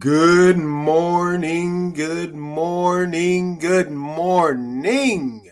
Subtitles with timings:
[0.00, 5.50] Good morning, good morning, good morning.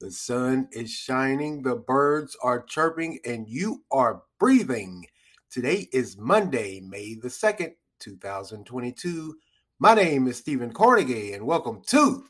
[0.00, 5.04] The sun is shining, the birds are chirping, and you are breathing.
[5.50, 9.36] Today is Monday, May the 2nd, 2022.
[9.78, 12.24] My name is Stephen Carnegie, and welcome to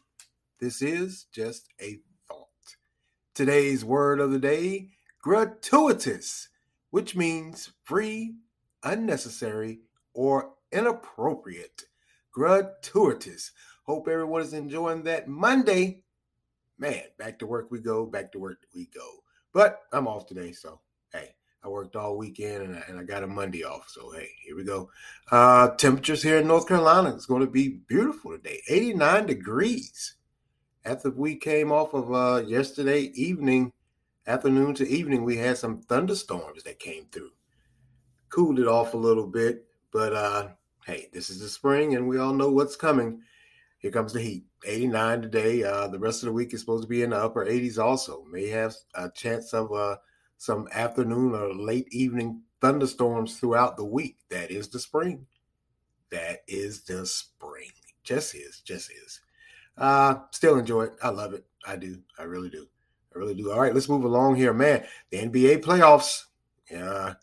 [0.58, 2.48] This is Just a Thought.
[3.32, 4.88] Today's word of the day
[5.22, 6.48] gratuitous,
[6.90, 8.34] which means free,
[8.82, 9.82] unnecessary,
[10.12, 11.84] or inappropriate,
[12.32, 13.52] gratuitous.
[13.84, 16.02] Hope everyone is enjoying that Monday.
[16.78, 19.22] Man, back to work we go, back to work we go.
[19.52, 20.80] But I'm off today, so
[21.12, 23.88] hey, I worked all weekend and I, and I got a Monday off.
[23.88, 24.90] So hey, here we go.
[25.30, 30.14] Uh, temperatures here in North Carolina is going to be beautiful today, 89 degrees.
[30.84, 33.72] After we came off of uh, yesterday evening,
[34.26, 37.32] afternoon to evening, we had some thunderstorms that came through.
[38.30, 40.48] Cooled it off a little bit, but uh,
[40.86, 43.22] hey, this is the spring and we all know what's coming.
[43.78, 44.44] Here comes the heat.
[44.66, 45.62] 89 today.
[45.62, 48.24] Uh, the rest of the week is supposed to be in the upper 80s also.
[48.30, 49.96] May have a chance of uh,
[50.36, 54.18] some afternoon or late evening thunderstorms throughout the week.
[54.28, 55.26] That is the spring.
[56.10, 57.70] That is the spring.
[58.02, 58.60] Just is.
[58.60, 59.20] Just is.
[59.78, 60.92] Uh, still enjoy it.
[61.02, 61.46] I love it.
[61.66, 62.00] I do.
[62.18, 62.66] I really do.
[63.14, 63.50] I really do.
[63.50, 64.84] All right, let's move along here, man.
[65.10, 66.24] The NBA playoffs.
[66.70, 67.14] Yeah.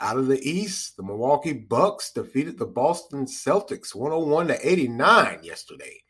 [0.00, 6.00] Out of the East, the Milwaukee Bucks defeated the Boston Celtics 101 to 89 yesterday.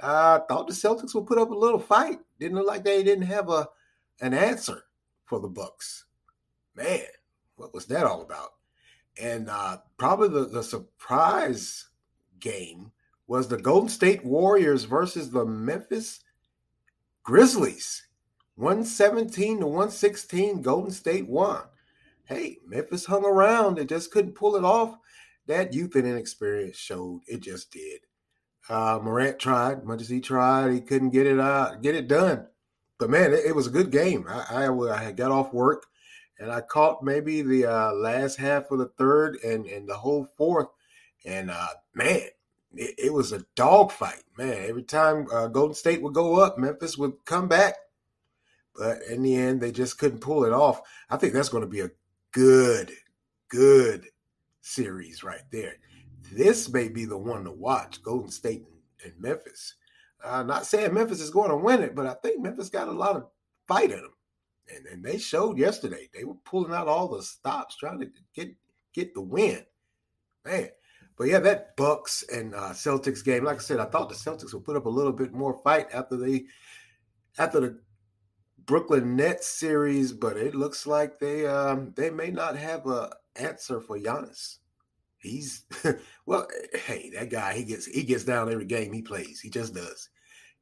[0.00, 2.18] I uh, thought the Celtics would put up a little fight.
[2.40, 3.68] Didn't look like they didn't have a
[4.20, 4.84] an answer
[5.24, 6.04] for the Bucks.
[6.74, 7.00] Man,
[7.56, 8.54] what was that all about?
[9.20, 11.88] And uh, probably the, the surprise
[12.40, 12.90] game
[13.28, 16.20] was the Golden State Warriors versus the Memphis
[17.22, 18.04] Grizzlies.
[18.56, 21.62] 117 to 116, Golden State won
[22.28, 24.96] hey, Memphis hung around and just couldn't pull it off.
[25.46, 28.00] That youth and inexperience showed it just did.
[28.68, 32.46] Uh, Morant tried, much as he tried, he couldn't get it out, get it done.
[32.98, 34.26] But man, it, it was a good game.
[34.28, 35.86] I, I, I got off work
[36.38, 40.28] and I caught maybe the uh, last half of the third and and the whole
[40.36, 40.68] fourth,
[41.24, 42.20] and uh, man,
[42.74, 44.22] it, it, was a dogfight.
[44.36, 47.74] Man, every time uh, Golden State would go up, Memphis would come back,
[48.76, 50.80] but in the end, they just couldn't pull it off.
[51.10, 51.90] I think that's going to be a
[52.38, 52.92] good,
[53.48, 54.06] good
[54.60, 55.74] series right there.
[56.30, 59.74] This may be the one to watch Golden State and, and Memphis.
[60.22, 62.92] Uh, not saying Memphis is going to win it, but I think Memphis got a
[62.92, 63.26] lot of
[63.66, 64.14] fight in them.
[64.72, 66.08] And, and they showed yesterday.
[66.14, 68.54] They were pulling out all the stops, trying to get
[68.92, 69.64] get the win.
[70.44, 70.68] Man.
[71.16, 74.54] But yeah, that Bucks and uh, Celtics game, like I said, I thought the Celtics
[74.54, 76.44] would put up a little bit more fight after they
[77.36, 77.80] after the
[78.68, 83.80] Brooklyn Nets series, but it looks like they um, they may not have a answer
[83.80, 84.58] for Giannis.
[85.16, 85.64] He's
[86.26, 89.40] well, hey, that guy he gets he gets down every game he plays.
[89.40, 90.10] He just does.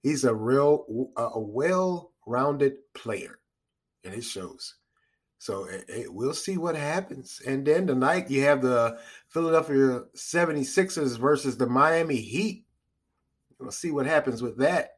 [0.04, 3.40] He's a real a well-rounded player,
[4.04, 4.76] and it shows.
[5.38, 7.42] So it, it, we'll see what happens.
[7.44, 12.64] And then tonight you have the Philadelphia 76ers versus the Miami Heat.
[13.58, 14.92] We'll see what happens with that.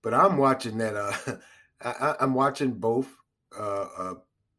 [0.00, 1.36] But I'm watching that uh
[1.82, 3.14] I, am watching both
[3.58, 4.14] uh, uh,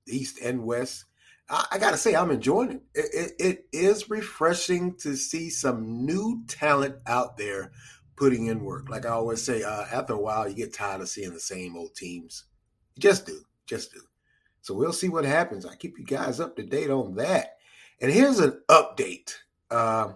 [0.08, 1.06] East and West.
[1.50, 2.82] I, I, gotta say, I'm enjoying it.
[2.96, 3.34] It, it.
[3.40, 7.72] it is refreshing to see some new talent out there
[8.16, 8.90] putting in work.
[8.90, 11.76] Like I always say, uh, after a while, you get tired of seeing the same
[11.76, 12.46] old teams.
[12.96, 14.02] You just do, just do.
[14.62, 15.66] So we'll see what happens.
[15.66, 17.58] I keep you guys up to date on that.
[18.00, 19.34] And here's an update.
[19.70, 20.14] Uh,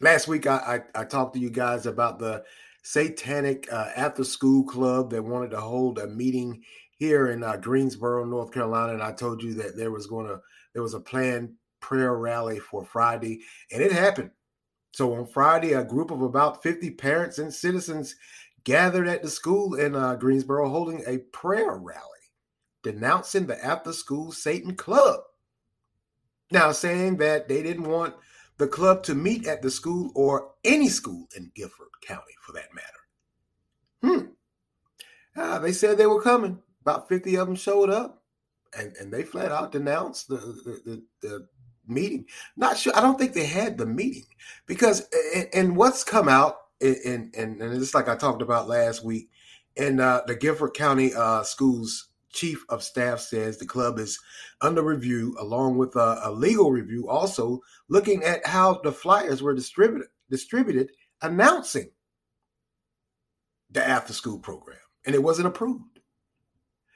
[0.00, 2.44] last week, I, I, I talked to you guys about the
[2.88, 6.62] satanic uh, after school club that wanted to hold a meeting
[6.96, 10.40] here in uh, Greensboro, North Carolina, and I told you that there was going to
[10.72, 13.40] there was a planned prayer rally for Friday,
[13.70, 14.30] and it happened.
[14.92, 18.16] So on Friday, a group of about 50 parents and citizens
[18.64, 22.02] gathered at the school in uh, Greensboro holding a prayer rally
[22.82, 25.20] denouncing the after school Satan club.
[26.50, 28.14] Now, saying that they didn't want
[28.58, 32.74] the club to meet at the school or any school in Guilford County for that
[32.74, 32.98] matter.
[34.02, 35.40] Hmm.
[35.40, 36.58] Uh, they said they were coming.
[36.82, 38.22] About 50 of them showed up
[38.76, 41.48] and, and they flat out denounced the, the, the, the
[41.86, 42.26] meeting.
[42.56, 42.96] Not sure.
[42.96, 44.26] I don't think they had the meeting
[44.66, 49.04] because, and, and what's come out, and, and, and it's like I talked about last
[49.04, 49.30] week,
[49.76, 54.18] in uh, the Guilford County uh, Schools chief of staff says the club is
[54.60, 59.54] under review, along with a, a, legal review, also looking at how the flyers were
[59.54, 60.90] distributed, distributed
[61.22, 61.90] announcing
[63.70, 66.00] the after school program, and it wasn't approved.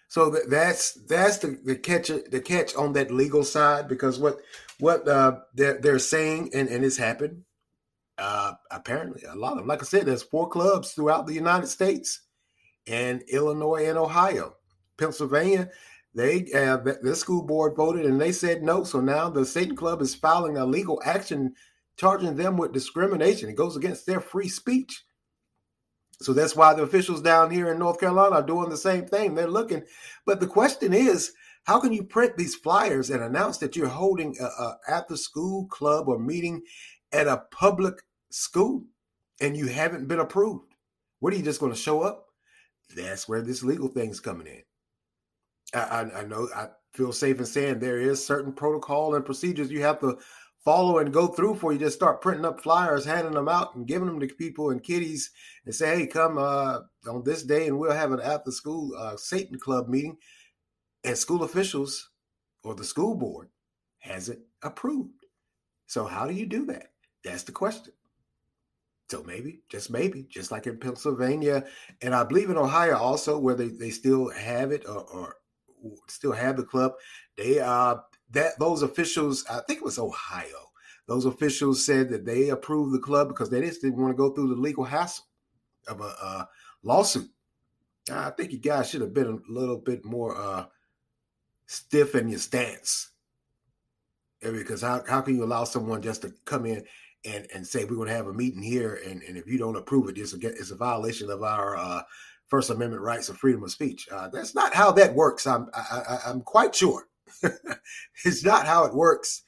[0.08, 4.38] So that, that's that's the, the catch the catch on that legal side because what
[4.78, 7.44] what uh, they're, they're saying and, and it's happened
[8.18, 9.66] Uh, apparently, a lot of them.
[9.66, 12.20] Like I said, there's four clubs throughout the United States,
[12.86, 14.56] and Illinois and Ohio,
[14.98, 15.70] Pennsylvania.
[16.14, 18.84] They uh, the school board voted and they said no.
[18.84, 21.54] So now the Satan Club is filing a legal action
[21.96, 23.48] charging them with discrimination.
[23.48, 25.04] It goes against their free speech.
[26.20, 29.34] So that's why the officials down here in North Carolina are doing the same thing.
[29.34, 29.82] They're looking.
[30.24, 31.32] But the question is,
[31.64, 35.66] how can you print these flyers and announce that you're holding a, a after school
[35.66, 36.62] club or meeting
[37.12, 38.84] at a public school
[39.40, 40.74] and you haven't been approved?
[41.20, 42.26] What are you just going to show up?
[42.96, 44.62] That's where this legal thing's coming in.
[45.74, 49.82] I, I, know I feel safe in saying there is certain protocol and procedures you
[49.82, 50.18] have to
[50.64, 53.86] follow and go through for you just start printing up flyers handing them out and
[53.86, 55.30] giving them to people and kiddies
[55.64, 56.78] and say hey come uh,
[57.08, 60.16] on this day and we'll have an after school uh, satan club meeting
[61.04, 62.10] and school officials
[62.62, 63.48] or the school board
[63.98, 65.24] has it approved.
[65.86, 66.92] So how do you do that?
[67.24, 67.92] That's the question.
[69.10, 71.66] So maybe just maybe just like in pennsylvania
[72.00, 75.36] and i believe in ohio also where they, they still have it or, or
[76.08, 76.92] still have the club
[77.36, 77.96] they uh
[78.32, 80.70] that those officials, I think it was Ohio,
[81.06, 84.30] those officials said that they approved the club because they just didn't want to go
[84.30, 85.26] through the legal hassle
[85.86, 86.48] of a, a
[86.82, 87.28] lawsuit.
[88.10, 90.64] I think you guys should have been a little bit more uh,
[91.66, 93.10] stiff in your stance.
[94.40, 96.84] Because how, how can you allow someone just to come in
[97.24, 99.76] and, and say we're going to have a meeting here, and, and if you don't
[99.76, 102.02] approve it, it's a, it's a violation of our uh,
[102.52, 104.06] First Amendment rights of freedom of speech.
[104.12, 105.46] Uh, that's not how that works.
[105.46, 107.08] I'm I, I, I'm quite sure.
[108.26, 109.40] it's not how it works.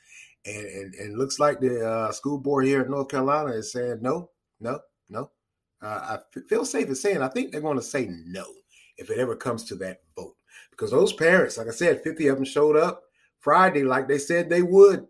[0.47, 3.99] And, and, and looks like the uh, school board here in North Carolina is saying
[4.01, 4.81] no, no,
[5.11, 5.31] no.
[5.83, 8.47] Uh, I feel safe in saying I think they're going to say no
[8.97, 10.37] if it ever comes to that vote.
[10.71, 13.03] Because those parents, like I said, 50 of them showed up
[13.39, 15.07] Friday like they said they would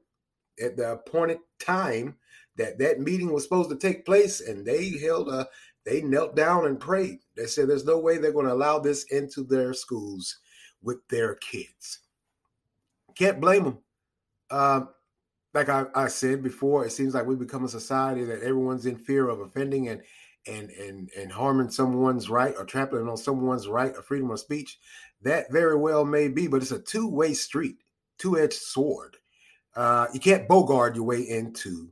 [0.60, 2.16] at the appointed time
[2.56, 5.46] that that meeting was supposed to take place and they held a
[5.84, 9.04] they knelt down and prayed they said there's no way they're going to allow this
[9.04, 10.38] into their schools
[10.82, 12.00] with their kids
[13.14, 13.78] can't blame them.
[14.50, 14.88] Um,
[15.52, 18.96] like I, I, said before, it seems like we've become a society that everyone's in
[18.96, 20.02] fear of offending and
[20.46, 24.78] and and and harming someone's right or trampling on someone's right of freedom of speech.
[25.22, 27.76] That very well may be, but it's a two-way street,
[28.18, 29.16] two-edged sword.
[29.74, 31.90] Uh, you can't bogard your way into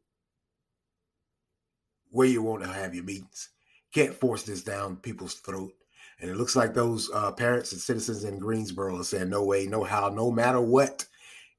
[2.11, 3.49] where you want to have your meetings.
[3.93, 5.73] Can't force this down people's throat.
[6.21, 9.67] And it looks like those uh, parents and citizens in Greensboro are saying, no way,
[9.67, 11.05] no how, no matter what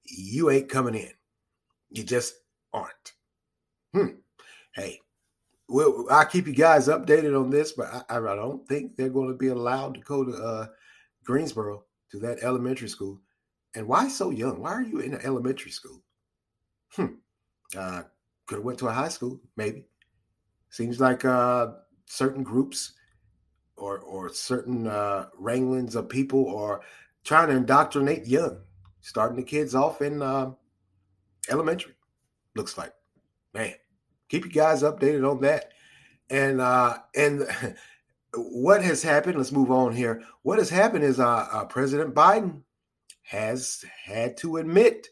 [0.05, 1.11] you ain't coming in.
[1.89, 2.35] You just
[2.73, 3.13] aren't.
[3.93, 4.07] Hmm.
[4.73, 4.99] Hey,
[5.67, 9.27] well, I'll keep you guys updated on this, but I, I don't think they're going
[9.27, 10.67] to be allowed to go to uh,
[11.23, 13.19] Greensboro to that elementary school.
[13.75, 14.61] And why so young?
[14.61, 16.01] Why are you in an elementary school?
[16.91, 17.15] Hmm.
[17.75, 18.03] Uh,
[18.45, 19.85] could have went to a high school, maybe.
[20.69, 21.71] Seems like uh,
[22.05, 22.93] certain groups
[23.77, 26.81] or or certain uh, wranglings of people are
[27.23, 28.59] trying to indoctrinate young
[29.03, 30.51] starting the kids off in uh,
[31.49, 31.93] elementary.
[32.55, 32.93] Looks like,
[33.53, 33.75] man.
[34.29, 35.73] Keep you guys updated on that.
[36.29, 37.45] And uh, and
[38.33, 39.37] what has happened?
[39.37, 40.23] Let's move on here.
[40.41, 42.61] What has happened is uh, uh, President Biden
[43.23, 45.09] has had to admit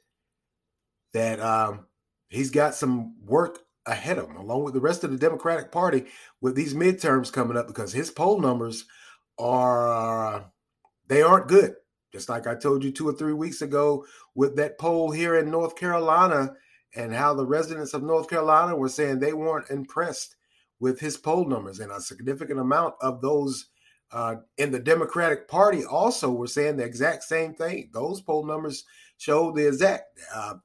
[1.13, 1.85] that um,
[2.29, 6.05] he's got some work ahead of him, along with the rest of the Democratic Party,
[6.39, 8.85] with these midterms coming up, because his poll numbers
[9.39, 10.51] are
[11.07, 11.75] they aren't good.
[12.11, 15.49] Just like I told you two or three weeks ago with that poll here in
[15.49, 16.53] North Carolina
[16.95, 20.35] and how the residents of North Carolina were saying they weren't impressed
[20.79, 21.79] with his poll numbers.
[21.79, 23.67] And a significant amount of those
[24.11, 27.89] uh, in the Democratic Party also were saying the exact same thing.
[27.93, 28.83] Those poll numbers
[29.17, 30.19] show the exact.
[30.33, 30.55] Uh,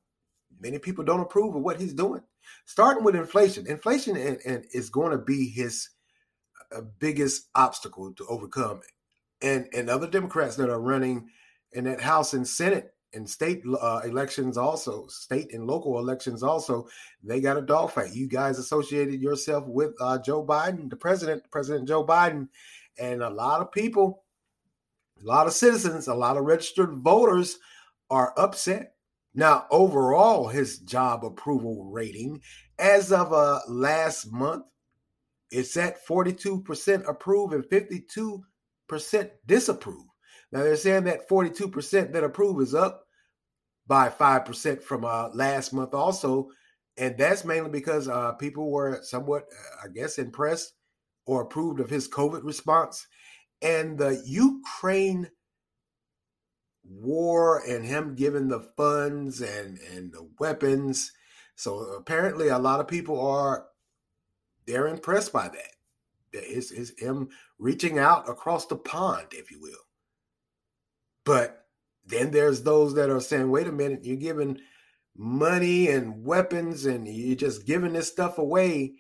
[0.61, 2.23] many people don't approve of what he's doing.
[2.66, 5.88] Starting with inflation, inflation and, and is going to be his
[6.76, 8.80] uh, biggest obstacle to overcome
[9.42, 11.28] and and other Democrats that are running
[11.73, 16.87] in that House and Senate and state uh, elections also, state and local elections also,
[17.23, 18.14] they got a dogfight.
[18.14, 22.49] You guys associated yourself with uh, Joe Biden, the president, President Joe Biden,
[22.99, 24.25] and a lot of people,
[25.23, 27.58] a lot of citizens, a lot of registered voters
[28.11, 28.96] are upset.
[29.37, 32.40] Now, overall, his job approval rating
[32.78, 34.66] as of uh, last month,
[35.50, 38.43] it's at 42% approve and 52
[38.88, 40.05] percent disapprove.
[40.52, 43.05] Now they're saying that 42% that approve is up
[43.87, 46.49] by 5% from uh, last month also.
[46.97, 50.73] And that's mainly because uh, people were somewhat, uh, I guess, impressed
[51.26, 53.07] or approved of his COVID response.
[53.61, 55.31] And the Ukraine
[56.88, 61.12] war and him giving the funds and, and the weapons.
[61.55, 63.66] So apparently, a lot of people are
[64.66, 65.73] they're impressed by that.
[66.33, 69.73] It's, it's him reaching out across the pond, if you will.
[71.25, 71.66] But
[72.05, 74.59] then there's those that are saying, wait a minute, you're giving
[75.16, 78.95] money and weapons and you're just giving this stuff away.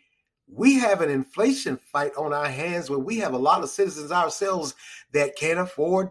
[0.48, 4.12] We have an inflation fight on our hands where we have a lot of citizens
[4.12, 4.74] ourselves
[5.12, 6.10] that can't afford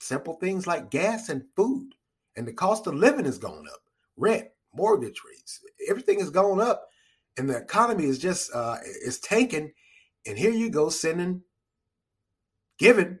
[0.00, 1.90] simple things like gas and food.
[2.36, 3.80] And the cost of living has gone up
[4.16, 6.88] rent, mortgage rates, everything has gone up.
[7.38, 9.72] And the economy is just uh, is tanking.
[10.26, 11.42] And here you go sending,
[12.78, 13.18] giving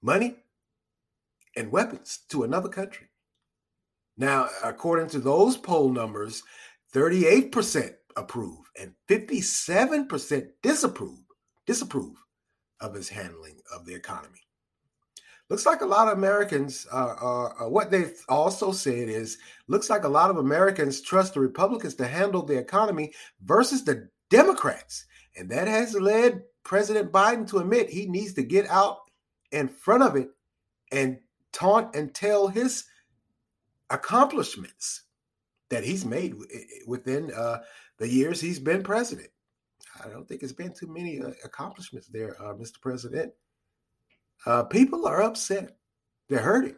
[0.00, 0.36] money
[1.56, 3.08] and weapons to another country.
[4.16, 6.42] Now, according to those poll numbers,
[6.94, 11.18] 38% approve and 57% disapprove,
[11.66, 12.16] disapprove
[12.80, 14.40] of his handling of the economy.
[15.50, 19.88] Looks like a lot of Americans are, are, are what they've also said is looks
[19.88, 25.06] like a lot of Americans trust the Republicans to handle the economy versus the Democrats.
[25.36, 28.98] And that has led President Biden to admit he needs to get out
[29.50, 30.28] in front of it
[30.92, 31.18] and
[31.52, 32.84] taunt and tell his
[33.88, 35.04] accomplishments
[35.70, 36.34] that he's made
[36.86, 37.60] within uh,
[37.96, 39.28] the years he's been president.
[40.04, 42.80] I don't think it's been too many uh, accomplishments there, uh, Mr.
[42.80, 43.32] President.
[44.46, 45.76] Uh, people are upset.
[46.28, 46.76] They're hurting.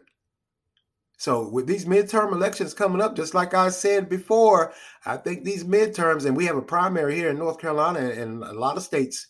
[1.17, 4.73] So with these midterm elections coming up, just like I said before,
[5.05, 8.53] I think these midterms, and we have a primary here in North Carolina and a
[8.53, 9.27] lot of states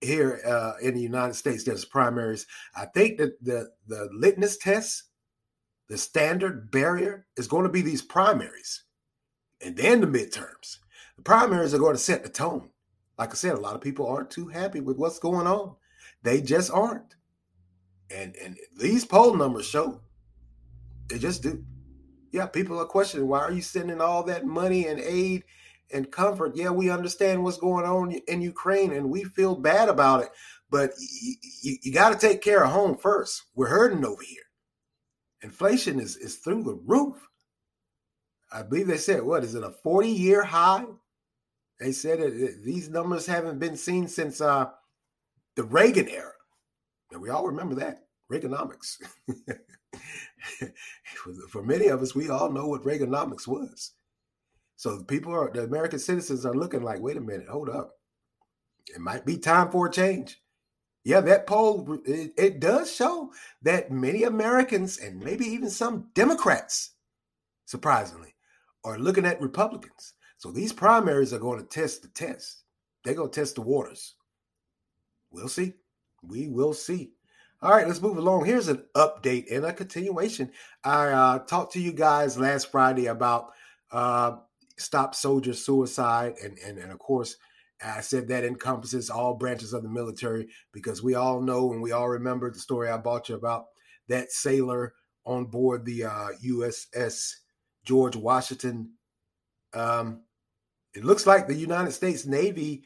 [0.00, 2.46] here uh, in the United States, there's primaries.
[2.76, 5.04] I think that the the litmus test
[5.88, 8.84] the standard barrier is going to be these primaries
[9.60, 10.78] and then the midterms.
[11.16, 12.70] The primaries are going to set the tone.
[13.18, 15.76] Like I said, a lot of people aren't too happy with what's going on.
[16.22, 17.14] They just aren't.
[18.14, 20.00] And and these poll numbers show
[21.08, 21.64] they just do.
[22.32, 25.44] Yeah, people are questioning why are you sending all that money and aid
[25.92, 26.56] and comfort?
[26.56, 30.30] Yeah, we understand what's going on in Ukraine and we feel bad about it,
[30.70, 33.44] but y- y- you got to take care of home first.
[33.54, 34.42] We're hurting over here.
[35.42, 37.16] Inflation is, is through the roof.
[38.50, 40.84] I believe they said, what is it, a 40 year high?
[41.78, 44.70] They said it, these numbers haven't been seen since uh,
[45.54, 46.32] the Reagan era.
[47.12, 48.96] And we all remember that Reaganomics.
[51.50, 53.92] For many of us, we all know what Reaganomics was.
[54.76, 57.94] So the people are, the American citizens are looking like, wait a minute, hold up.
[58.88, 60.40] It might be time for a change.
[61.04, 63.30] Yeah, that poll it, it, does show
[63.62, 66.92] that many Americans and maybe even some Democrats,
[67.66, 68.34] surprisingly,
[68.84, 70.14] are looking at Republicans.
[70.38, 72.64] So these primaries are going to test the test.
[73.04, 74.14] They're going to test the waters.
[75.30, 75.74] We'll see.
[76.22, 77.12] We will see.
[77.64, 78.44] All right, let's move along.
[78.44, 80.52] Here's an update and a continuation.
[80.84, 83.52] I uh, talked to you guys last Friday about
[83.90, 84.36] uh,
[84.76, 87.36] stop soldier suicide, and and and of course
[87.82, 91.92] I said that encompasses all branches of the military because we all know and we
[91.92, 93.64] all remember the story I brought you about
[94.08, 94.92] that sailor
[95.24, 97.30] on board the uh, USS
[97.82, 98.90] George Washington.
[99.72, 100.20] Um,
[100.92, 102.84] it looks like the United States Navy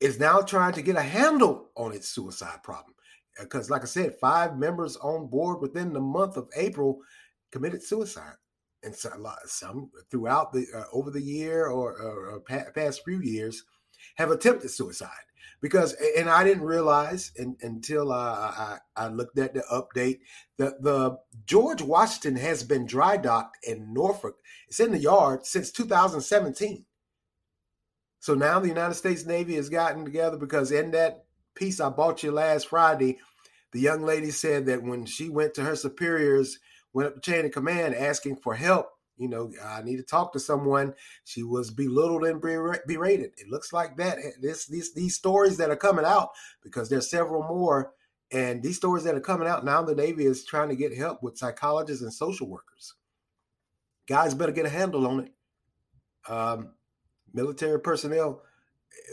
[0.00, 2.96] is now trying to get a handle on its suicide problem.
[3.40, 7.00] Because, like I said, five members on board within the month of April
[7.50, 8.34] committed suicide,
[8.82, 12.40] and some, some throughout the uh, over the year or, or, or
[12.74, 13.64] past few years
[14.16, 15.10] have attempted suicide
[15.62, 20.18] because and I didn't realize in, until I, I, I looked at the update
[20.58, 24.36] that the George Washington has been dry docked in Norfolk.
[24.68, 26.84] It's in the yard since 2017.
[28.18, 31.24] So now the United States Navy has gotten together because in that
[31.54, 33.18] piece I bought you last Friday,
[33.72, 36.58] the young lady said that when she went to her superiors,
[36.92, 38.88] went up the chain of command asking for help,
[39.22, 40.94] you know, I need to talk to someone.
[41.24, 43.30] She was belittled and berated.
[43.36, 44.18] It looks like that.
[44.18, 46.30] Eh, this these these stories that are coming out
[46.62, 47.92] because there's several more,
[48.32, 49.82] and these stories that are coming out now.
[49.82, 52.94] The Navy is trying to get help with psychologists and social workers.
[54.08, 55.32] Guys, better get a handle on it.
[56.28, 56.72] Um,
[57.32, 58.42] military personnel.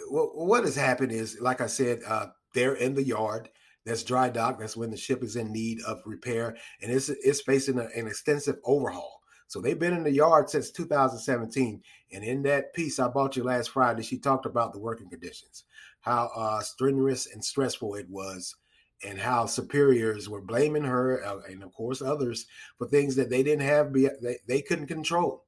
[0.09, 3.49] What, what has happened is, like I said, uh, they're in the yard.
[3.85, 4.59] That's dry dock.
[4.59, 8.07] That's when the ship is in need of repair, and it's it's facing a, an
[8.07, 9.19] extensive overhaul.
[9.49, 11.81] So they've been in the yard since 2017.
[12.13, 15.63] And in that piece I bought you last Friday, she talked about the working conditions,
[16.01, 18.55] how uh, strenuous and stressful it was,
[19.03, 22.45] and how superiors were blaming her uh, and, of course, others
[22.77, 25.45] for things that they didn't have, be, they, they couldn't control.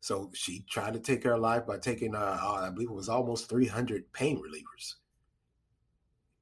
[0.00, 3.08] So she tried to take her life by taking, uh, uh I believe it was
[3.08, 4.94] almost 300 pain relievers.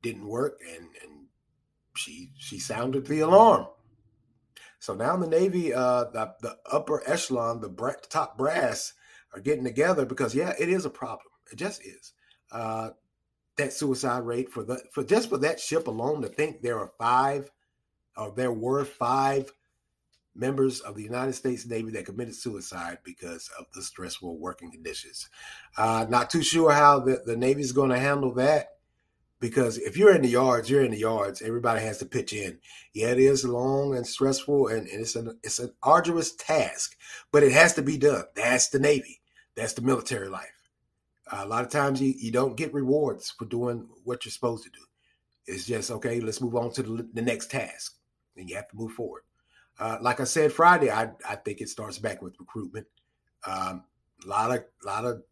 [0.02, 1.26] Didn't work, and and
[1.96, 3.66] she she sounded the alarm.
[4.78, 8.92] So now in the Navy, uh, the, the upper echelon, the top brass
[9.34, 11.32] are getting together because, yeah, it is a problem.
[11.50, 12.12] It just is.
[12.52, 12.90] uh,
[13.56, 16.92] that suicide rate for the for just for that ship alone to think there are
[16.98, 17.50] five
[18.16, 19.52] or there were five
[20.37, 25.28] members of the United States Navy that committed suicide because of the stressful working conditions.
[25.76, 28.76] Uh, not too sure how the, the Navy is going to handle that
[29.40, 31.43] because if you're in the yards, you're in the yards.
[31.43, 32.59] Everybody has to pitch in.
[32.93, 36.97] Yeah, it is long and stressful, and, and it's an it's an arduous task,
[37.33, 38.25] but it has to be done.
[38.35, 39.21] That's the Navy.
[39.55, 40.71] That's the military life.
[41.31, 44.64] Uh, a lot of times you, you don't get rewards for doing what you're supposed
[44.64, 44.85] to do.
[45.47, 46.21] It's just okay.
[46.21, 47.97] Let's move on to the, the next task,
[48.37, 49.23] and you have to move forward.
[49.78, 52.87] Uh, like I said Friday, I I think it starts back with recruitment.
[53.47, 53.85] Um,
[54.25, 55.23] a lot of lot of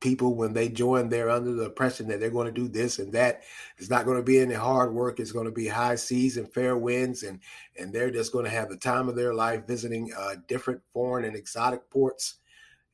[0.00, 3.12] people when they join they're under the impression that they're going to do this and
[3.12, 3.42] that.
[3.76, 5.20] It's not going to be any hard work.
[5.20, 7.40] It's going to be high seas and fair winds and
[7.78, 11.24] and they're just going to have the time of their life visiting uh, different foreign
[11.24, 12.36] and exotic ports.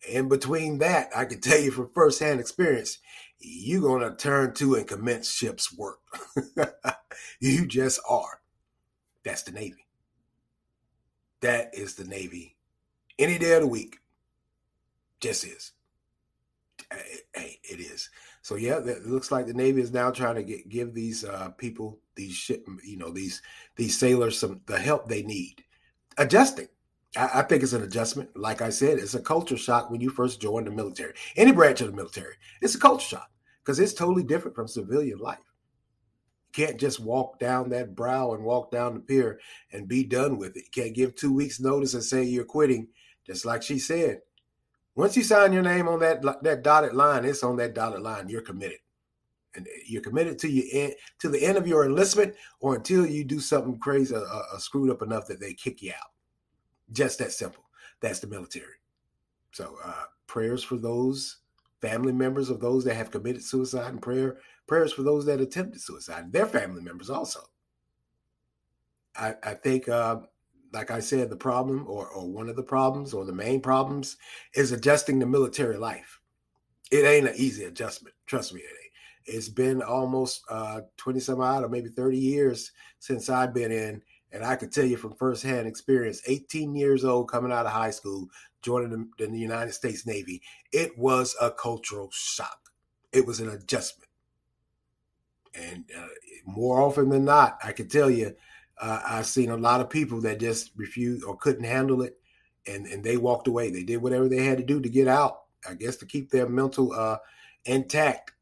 [0.08, 2.98] In between that i can tell you from firsthand experience
[3.38, 6.00] you're going to turn to and commence ship's work.
[7.40, 8.40] You just are.
[9.24, 9.85] That's the navy
[11.46, 12.56] that is the navy
[13.18, 13.98] any day of the week
[15.20, 15.72] just is
[17.34, 18.10] hey, it is.
[18.42, 21.50] So yeah, it looks like the Navy is now trying to get give these uh,
[21.50, 23.42] people, these ship, you know, these
[23.76, 25.64] these sailors some the help they need.
[26.18, 26.68] Adjusting.
[27.16, 28.36] I, I think it's an adjustment.
[28.36, 31.14] Like I said, it's a culture shock when you first join the military.
[31.36, 33.30] Any branch of the military, it's a culture shock
[33.62, 35.38] because it's totally different from civilian life.
[36.56, 39.38] Can't just walk down that brow and walk down the pier
[39.72, 40.64] and be done with it.
[40.64, 42.88] You can't give two weeks notice and say you're quitting.
[43.26, 44.22] Just like she said,
[44.94, 48.30] once you sign your name on that that dotted line, it's on that dotted line.
[48.30, 48.78] You're committed,
[49.54, 53.22] and you're committed to your end, to the end of your enlistment, or until you
[53.22, 56.12] do something crazy, uh, uh, screwed up enough that they kick you out.
[56.90, 57.64] Just that simple.
[58.00, 58.76] That's the military.
[59.52, 61.36] So uh, prayers for those
[61.82, 65.80] family members of those that have committed suicide, and prayer prayers for those that attempted
[65.80, 67.40] suicide, their family members also.
[69.16, 70.20] I, I think uh,
[70.72, 74.16] like I said, the problem or, or one of the problems or the main problems
[74.54, 76.20] is adjusting to military life.
[76.90, 78.14] It ain't an easy adjustment.
[78.26, 79.36] Trust me, it ain't.
[79.36, 84.02] It's been almost uh, 20 some odd or maybe 30 years since I've been in.
[84.32, 87.90] And I can tell you from firsthand experience, 18 years old, coming out of high
[87.90, 88.28] school,
[88.62, 92.70] joining the, the United States Navy, it was a cultural shock.
[93.12, 94.05] It was an adjustment.
[95.56, 96.06] And uh,
[96.44, 98.34] more often than not, I can tell you,
[98.78, 102.18] uh, I've seen a lot of people that just refused or couldn't handle it,
[102.66, 103.70] and and they walked away.
[103.70, 105.42] They did whatever they had to do to get out.
[105.68, 107.18] I guess to keep their mental uh,
[107.64, 108.32] intact.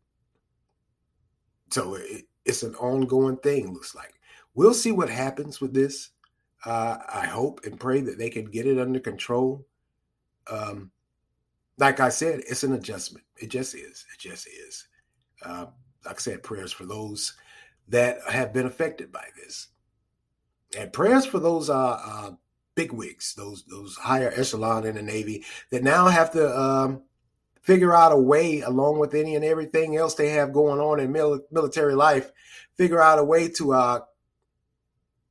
[1.71, 3.73] So it, it's an ongoing thing.
[3.73, 4.15] Looks like
[4.55, 6.11] we'll see what happens with this.
[6.65, 9.67] Uh, I hope and pray that they can get it under control.
[10.51, 10.91] Um,
[11.79, 13.25] like I said, it's an adjustment.
[13.37, 14.05] It just is.
[14.13, 14.87] It just is.
[15.43, 15.67] Uh,
[16.05, 17.35] like I said, prayers for those
[17.89, 19.69] that have been affected by this
[20.77, 22.31] and prayers for those uh, uh
[22.75, 27.03] big wigs, those those higher echelon in the Navy that now have to um,
[27.63, 31.13] figure out a way, along with any and everything else they have going on in
[31.13, 32.33] mil- military life,
[32.77, 34.01] figure out a way to uh,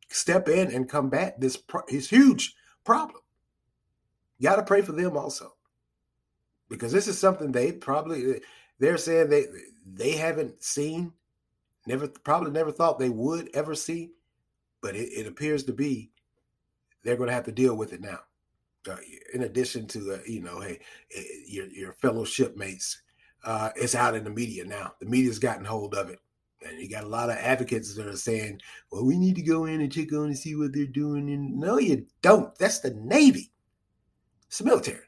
[0.09, 3.21] step in and combat this pro- this huge problem.
[4.39, 5.53] You got to pray for them also,
[6.69, 8.41] because this is something they probably
[8.79, 9.45] they're saying they
[9.85, 11.13] they haven't seen,
[11.87, 14.11] never probably never thought they would ever see
[14.83, 16.11] but it, it appears to be
[17.03, 18.19] they're going to have to deal with it now.
[18.87, 18.97] Uh,
[19.33, 20.77] in addition to uh, you know, hey,
[21.15, 23.01] eh, your your fellow shipmates,
[23.45, 24.91] uh, it's out in the media now.
[24.99, 26.19] The media's gotten hold of it,
[26.67, 28.59] and you got a lot of advocates that are saying,
[28.91, 31.57] "Well, we need to go in and check on and see what they're doing." And
[31.57, 32.53] no, you don't.
[32.57, 33.53] That's the Navy.
[34.47, 35.07] It's the military.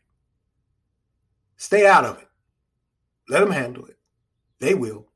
[1.57, 2.29] Stay out of it.
[3.27, 3.94] Let them handle it.
[4.60, 5.08] They will.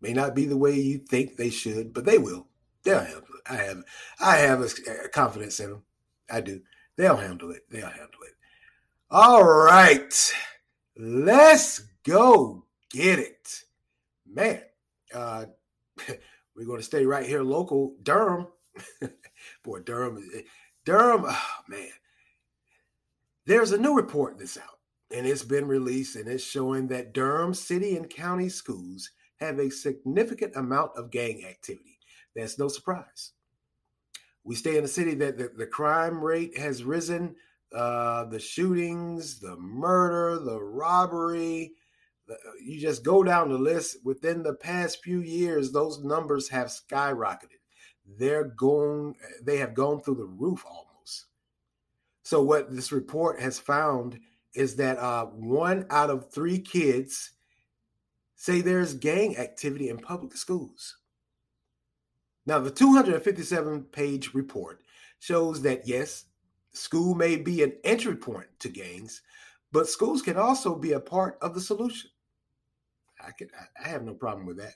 [0.00, 2.46] May not be the way you think they should, but they will.
[2.82, 3.50] They'll handle it.
[3.50, 3.82] I have
[4.20, 5.82] I have a, a confidence in them.
[6.30, 6.60] I do.
[6.96, 7.62] They'll handle it.
[7.70, 8.34] They'll handle it.
[9.10, 10.32] All right.
[10.96, 13.64] Let's go get it.
[14.26, 14.62] Man,
[15.14, 15.46] uh,
[16.56, 17.96] we're going to stay right here local.
[18.02, 18.46] Durham.
[19.64, 20.22] Boy, Durham.
[20.84, 21.90] Durham, oh, man.
[23.46, 24.78] There's a new report that's out,
[25.10, 29.70] and it's been released, and it's showing that Durham city and county schools have a
[29.70, 31.98] significant amount of gang activity.
[32.36, 33.32] That's no surprise.
[34.44, 37.34] We stay in a city that the, the crime rate has risen,
[37.74, 41.72] uh, the shootings, the murder, the robbery.
[42.26, 43.98] The, you just go down the list.
[44.04, 47.58] Within the past few years, those numbers have skyrocketed.
[48.18, 51.26] They're going, they have gone through the roof almost.
[52.22, 54.18] So, what this report has found
[54.54, 57.32] is that uh, one out of three kids
[58.36, 60.96] say there's gang activity in public schools.
[62.46, 64.80] Now, the 257 page report
[65.18, 66.24] shows that yes,
[66.72, 69.22] school may be an entry point to gangs,
[69.72, 72.10] but schools can also be a part of the solution.
[73.24, 73.50] I, can,
[73.84, 74.74] I have no problem with that.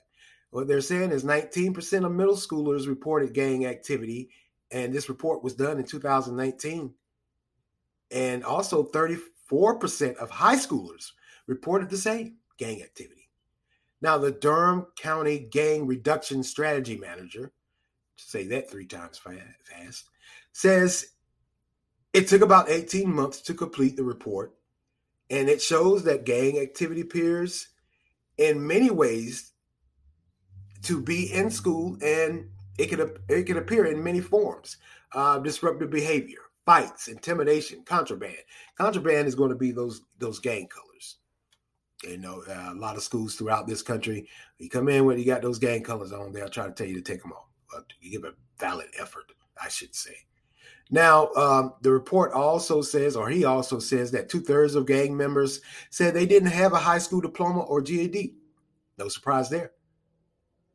[0.51, 4.29] What they're saying is 19% of middle schoolers reported gang activity,
[4.71, 6.93] and this report was done in 2019.
[8.11, 8.83] And also
[9.51, 11.11] 34% of high schoolers
[11.47, 13.29] reported the same gang activity.
[14.01, 17.51] Now, the Durham County Gang Reduction Strategy Manager,
[18.17, 20.05] say that three times fast,
[20.51, 21.07] says
[22.13, 24.53] it took about 18 months to complete the report,
[25.29, 27.69] and it shows that gang activity appears
[28.37, 29.51] in many ways
[30.83, 34.77] to be in school, and it can it can appear in many forms:
[35.13, 38.37] uh, disruptive behavior, fights, intimidation, contraband.
[38.77, 41.17] Contraband is going to be those those gang colors.
[42.03, 45.25] You know, uh, a lot of schools throughout this country, you come in when you
[45.25, 47.47] got those gang colors on, they'll try to tell you to take them off.
[47.71, 50.15] But you give a valid effort, I should say.
[50.91, 55.17] Now, um, the report also says, or he also says, that two thirds of gang
[55.17, 58.35] members said they didn't have a high school diploma or GED.
[58.99, 59.71] No surprise there.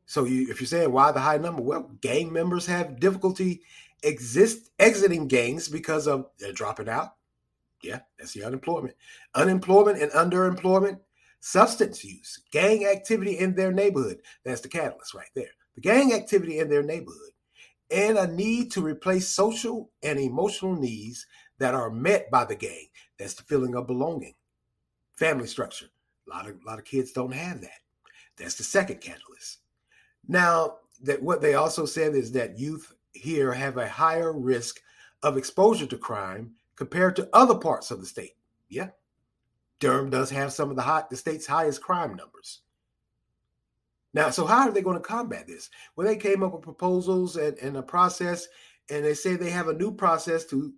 [0.06, 3.62] So, you, if you're saying why the high number, well, gang members have difficulty
[4.02, 7.14] exist exiting gangs because of they're dropping out.
[7.82, 8.94] Yeah, that's the unemployment.
[9.34, 10.98] Unemployment and underemployment,
[11.40, 14.20] substance use, gang activity in their neighborhood.
[14.44, 15.50] That's the catalyst right there.
[15.74, 17.30] The gang activity in their neighborhood
[17.90, 21.26] and a need to replace social and emotional needs
[21.58, 22.86] that are met by the gang.
[23.18, 24.34] That's the feeling of belonging.
[25.16, 25.86] Family structure.
[26.26, 27.80] A lot of a lot of kids don't have that.
[28.36, 29.58] That's the second catalyst.
[30.28, 34.80] Now, that what they also said is that youth here have a higher risk
[35.22, 38.36] of exposure to crime compared to other parts of the state.
[38.68, 38.88] Yeah.
[39.78, 42.60] Durham does have some of the hot the state's highest crime numbers.
[44.12, 45.70] Now, so how are they going to combat this?
[45.94, 48.48] Well, they came up with proposals and, and a process,
[48.90, 50.72] and they say they have a new process to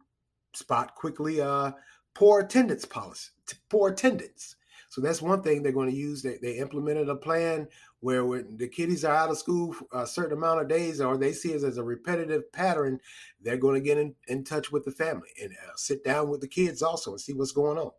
[0.52, 1.72] spot quickly uh,
[2.14, 3.30] poor attendance policy,
[3.70, 4.56] poor attendance.
[4.90, 6.22] So that's one thing they're going to use.
[6.22, 7.66] They, they implemented a plan
[8.02, 11.32] where when the kiddies are out of school a certain amount of days or they
[11.32, 12.98] see it as a repetitive pattern,
[13.40, 16.40] they're going to get in, in touch with the family and uh, sit down with
[16.40, 17.92] the kids also and see what's going on.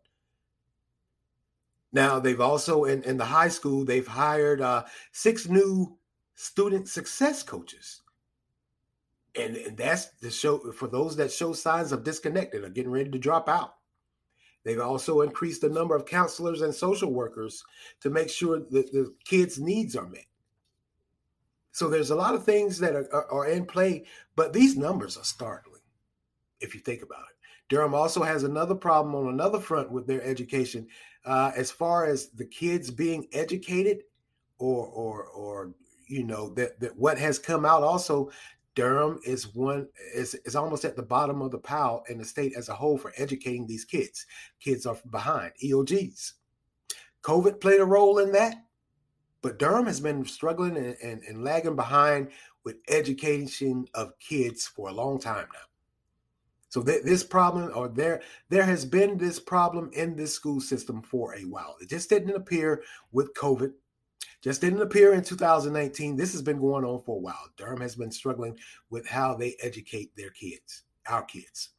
[1.94, 5.98] Now they've also in, in the high school they've hired uh, six new
[6.36, 8.02] student success coaches,
[9.40, 13.10] and, and that's the show for those that show signs of disconnected or getting ready
[13.12, 13.76] to drop out.
[14.64, 17.64] They've also increased the number of counselors and social workers
[18.02, 20.26] to make sure that the kids' needs are met.
[21.72, 25.24] So there's a lot of things that are, are, in play, but these numbers are
[25.24, 25.82] startling
[26.62, 27.36] if you think about it.
[27.68, 30.88] Durham also has another problem on another front with their education
[31.26, 34.04] uh, as far as the kids being educated
[34.60, 35.74] or or or
[36.08, 38.30] you know that, that what has come out also
[38.76, 42.54] Durham is one is, is almost at the bottom of the pile in the state
[42.56, 44.26] as a whole for educating these kids.
[44.60, 46.34] Kids are behind EOGs.
[47.22, 48.56] COVID played a role in that,
[49.42, 52.30] but Durham has been struggling and, and, and lagging behind
[52.64, 55.60] with education of kids for a long time now.
[56.70, 61.04] So th- this problem, or there, there has been this problem in this school system
[61.04, 61.76] for a while.
[61.80, 62.82] It just didn't appear
[63.12, 63.74] with COVID.
[64.42, 66.16] Just didn't appear in 2019.
[66.16, 67.50] This has been going on for a while.
[67.58, 68.58] Durham has been struggling
[68.90, 71.70] with how they educate their kids, our kids.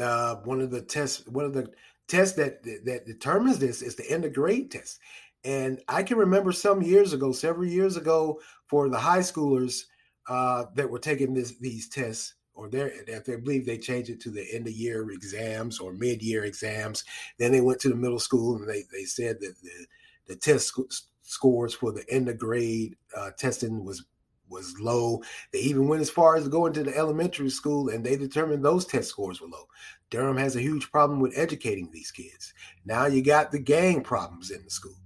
[0.00, 1.70] Uh, one of the tests, one of the
[2.08, 4.98] tests that that determines this is the end of grade test.
[5.44, 9.84] And I can remember some years ago, several years ago, for the high schoolers
[10.28, 12.90] uh, that were taking this, these tests, or they
[13.26, 17.04] they believe they changed it to the end of year exams or mid year exams.
[17.38, 19.86] Then they went to the middle school and they, they said that the,
[20.26, 24.04] the test sc- scores for the end of grade uh, testing was
[24.48, 25.22] was low.
[25.52, 28.84] They even went as far as going to the elementary school and they determined those
[28.84, 29.66] test scores were low.
[30.10, 32.52] Durham has a huge problem with educating these kids.
[32.84, 34.96] Now you got the gang problems in the school.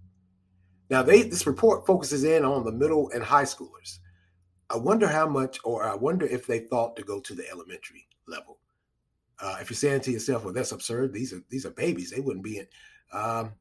[0.91, 3.99] Now they this report focuses in on the middle and high schoolers.
[4.69, 8.09] I wonder how much, or I wonder if they thought to go to the elementary
[8.27, 8.59] level.
[9.39, 11.13] Uh, if you're saying to yourself, "Well, that's absurd.
[11.13, 12.11] These are these are babies.
[12.11, 12.67] They wouldn't be in."
[13.13, 13.53] Um,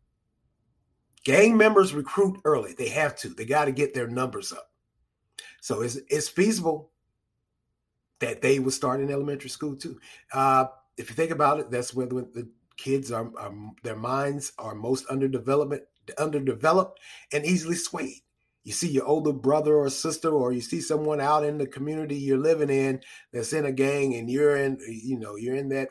[1.25, 2.73] gang members recruit early.
[2.73, 3.29] They have to.
[3.29, 4.71] They got to get their numbers up.
[5.59, 6.91] So it's it's feasible
[8.19, 9.99] that they would start in elementary school too.
[10.31, 14.53] Uh, if you think about it, that's where the, the kids are, are, their minds
[14.57, 15.81] are most underdevelopment,
[16.17, 17.01] underdeveloped,
[17.33, 18.21] and easily swayed
[18.65, 22.15] you see your older brother or sister or you see someone out in the community
[22.17, 22.99] you're living in
[23.31, 25.89] that's in a gang and you're in you know you're in that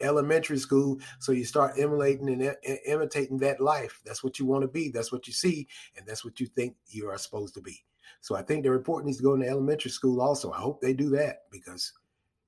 [0.00, 0.98] elementary school.
[1.18, 2.56] So you start emulating and
[2.86, 4.00] imitating that life.
[4.04, 4.90] That's what you want to be.
[4.90, 5.68] That's what you see.
[5.96, 7.84] And that's what you think you are supposed to be.
[8.20, 10.52] So I think the report needs to go into elementary school also.
[10.52, 11.92] I hope they do that because,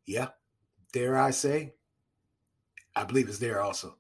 [0.07, 0.29] yeah,
[0.93, 1.75] dare I say,
[2.97, 3.97] I believe it's there also.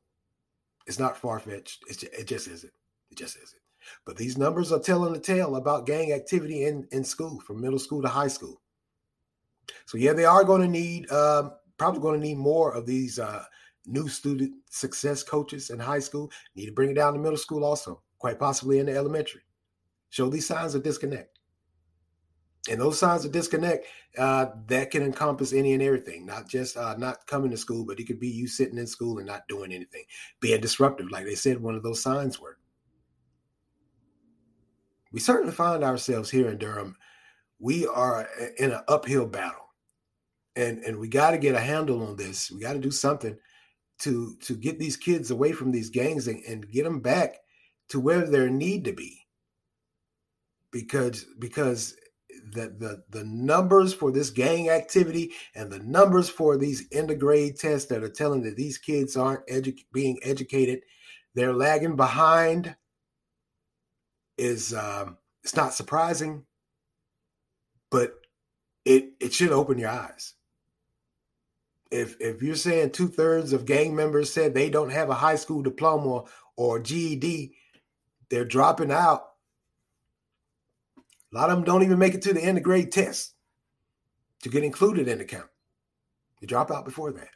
[0.86, 1.84] It's not far fetched.
[1.88, 2.72] It just isn't.
[3.10, 3.60] It just isn't.
[4.04, 7.78] But these numbers are telling the tale about gang activity in, in school, from middle
[7.78, 8.60] school to high school.
[9.86, 13.18] So yeah, they are going to need um, probably going to need more of these
[13.18, 13.44] uh,
[13.86, 16.30] new student success coaches in high school.
[16.54, 19.42] Need to bring it down to middle school also, quite possibly in the elementary.
[20.10, 21.38] Show these signs of disconnect.
[22.70, 23.86] And those signs of disconnect
[24.18, 27.98] uh, that can encompass any and everything, not just uh, not coming to school, but
[27.98, 30.04] it could be you sitting in school and not doing anything,
[30.40, 32.58] being disruptive, like they said one of those signs were.
[35.12, 36.96] We certainly find ourselves here in Durham.
[37.58, 39.67] We are in an uphill battle
[40.58, 42.50] and and we got to get a handle on this.
[42.50, 43.38] We got to do something
[44.00, 47.36] to to get these kids away from these gangs and, and get them back
[47.90, 49.26] to where they need to be.
[50.72, 51.94] Because because
[52.52, 57.20] the, the the numbers for this gang activity and the numbers for these end of
[57.20, 60.80] grade tests that are telling that these kids aren't edu- being educated,
[61.34, 62.74] they're lagging behind.
[64.36, 66.44] Is um, it's not surprising,
[67.90, 68.14] but
[68.84, 70.34] it it should open your eyes
[71.90, 75.36] if if you're saying two thirds of gang members said they don't have a high
[75.36, 76.24] school diploma
[76.56, 77.54] or GED,
[78.28, 79.22] they're dropping out.
[81.32, 83.34] A lot of them don't even make it to the end of grade test
[84.42, 85.48] to get included in the count.
[86.40, 87.30] They drop out before that.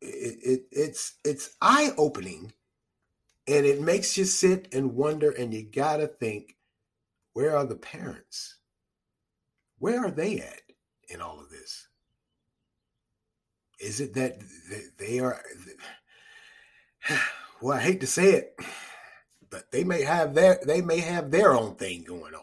[0.00, 2.52] It, it it's it's eye opening,
[3.46, 6.56] and it makes you sit and wonder, and you gotta think,
[7.32, 8.56] where are the parents?
[9.78, 10.60] Where are they at
[11.08, 11.88] in all of this?
[13.84, 14.38] Is it that
[14.98, 15.40] they are?
[17.62, 18.58] Well, I hate to say it,
[19.48, 22.42] but they may have their they may have their own thing going on.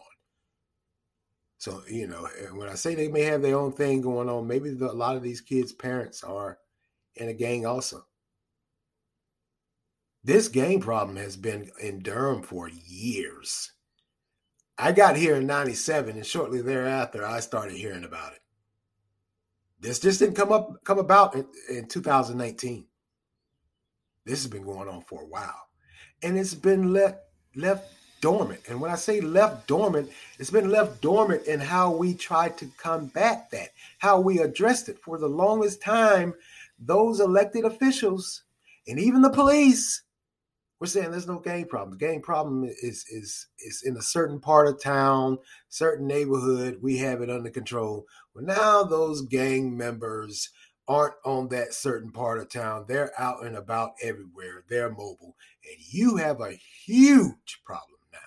[1.60, 4.72] So you know, when I say they may have their own thing going on, maybe
[4.72, 6.58] the, a lot of these kids' parents are
[7.16, 8.06] in a gang also.
[10.24, 13.74] This gang problem has been in Durham for years.
[14.78, 18.42] I got here in 97 and shortly thereafter I started hearing about it.
[19.82, 22.86] This just didn't come up come about in, in 2019.
[24.26, 25.68] This has been going on for a while,
[26.22, 27.20] and it's been left
[27.56, 27.92] left
[28.22, 28.62] dormant.
[28.70, 32.70] And when I say left dormant, it's been left dormant in how we tried to
[32.78, 35.00] combat that, how we addressed it.
[35.00, 36.36] For the longest time,
[36.80, 38.44] those elected officials
[38.88, 40.04] and even the police
[40.82, 41.92] we're saying there's no gang problem.
[41.92, 45.38] The gang problem is is is in a certain part of town,
[45.70, 46.80] certain neighborhood.
[46.82, 48.08] We have it under control.
[48.34, 50.50] Well, now those gang members
[50.88, 52.86] aren't on that certain part of town.
[52.88, 54.64] They're out and about everywhere.
[54.68, 58.20] They're mobile, and you have a huge problem now.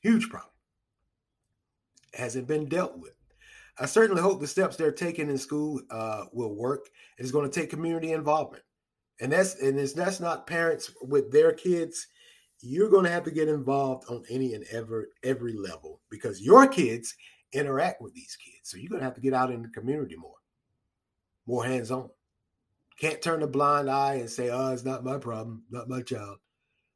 [0.00, 0.50] Huge problem.
[2.14, 3.14] Hasn't been dealt with.
[3.78, 6.88] I certainly hope the steps they're taking in school uh, will work.
[7.16, 8.64] It's going to take community involvement
[9.22, 12.08] and that's and it's that's not parents with their kids.
[12.60, 16.66] You're going to have to get involved on any and ever every level because your
[16.66, 17.14] kids
[17.52, 18.70] interact with these kids.
[18.70, 20.34] So you're going to have to get out in the community more
[21.46, 22.10] more hands-on.
[22.98, 26.38] Can't turn a blind eye and say oh it's not my problem not my child.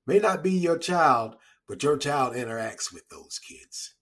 [0.09, 1.37] May not be your child
[1.69, 3.95] but your child interacts with those kids.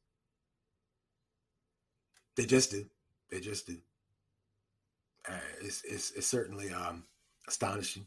[2.37, 2.87] They just do.
[3.31, 3.77] They just do.
[5.29, 7.05] Uh, it's, it's, it's certainly um,
[7.49, 8.07] astonishing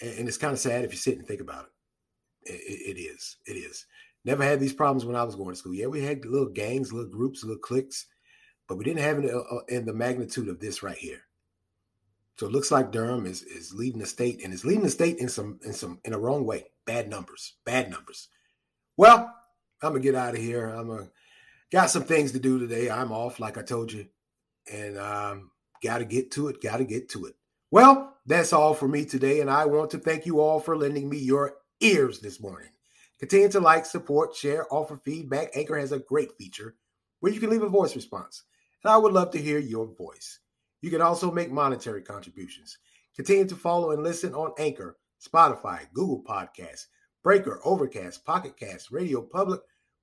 [0.00, 1.66] and it's kind of sad if you sit and think about
[2.44, 2.52] it.
[2.52, 2.96] it.
[2.96, 3.36] It is.
[3.46, 3.86] It is.
[4.24, 5.74] Never had these problems when I was going to school.
[5.74, 8.06] Yeah, we had little gangs, little groups, little cliques,
[8.66, 11.20] but we didn't have it uh, in the magnitude of this right here.
[12.36, 15.18] So it looks like Durham is is leading the state, and is leading the state
[15.18, 16.64] in some in some in a wrong way.
[16.84, 17.54] Bad numbers.
[17.64, 18.28] Bad numbers.
[18.96, 19.32] Well,
[19.82, 20.68] I'm gonna get out of here.
[20.68, 21.10] I'm gonna
[21.70, 22.90] got some things to do today.
[22.90, 24.06] I'm off, like I told you,
[24.72, 25.50] and um,
[25.82, 26.62] got to get to it.
[26.62, 27.34] Got to get to it.
[27.70, 31.08] Well, that's all for me today, and I want to thank you all for lending
[31.08, 32.70] me your ears this morning.
[33.18, 35.50] Continue to like, support, share, offer feedback.
[35.54, 36.74] Anchor has a great feature
[37.20, 38.42] where you can leave a voice response,
[38.82, 40.40] and I would love to hear your voice.
[40.80, 42.78] You can also make monetary contributions.
[43.16, 46.86] Continue to follow and listen on Anchor, Spotify, Google Podcasts,
[47.22, 49.60] Breaker, Overcast, Pocket Cast, Radio Public,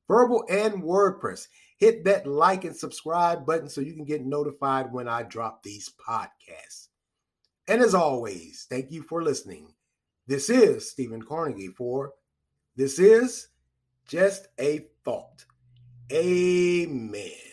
[0.10, 1.48] Vurbl, and WordPress.
[1.78, 5.92] Hit that like and subscribe button so you can get notified when I drop these
[6.08, 6.88] podcasts.
[7.72, 9.74] And as always, thank you for listening.
[10.28, 12.12] This is Stephen Carnegie for
[12.76, 13.48] This is
[14.06, 15.46] Just a Thought.
[16.12, 17.51] Amen.